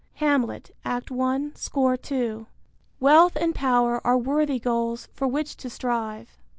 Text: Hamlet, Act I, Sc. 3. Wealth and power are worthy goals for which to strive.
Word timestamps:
Hamlet, 0.15 0.71
Act 0.83 1.11
I, 1.11 1.51
Sc. 1.53 1.75
3. 2.01 2.47
Wealth 2.99 3.35
and 3.35 3.53
power 3.53 4.01
are 4.03 4.17
worthy 4.17 4.57
goals 4.59 5.07
for 5.13 5.27
which 5.27 5.55
to 5.57 5.69
strive. 5.69 6.39